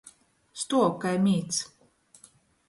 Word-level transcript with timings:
Stuov 0.61 0.89
kai 1.03 1.13
mīts. 1.27 1.61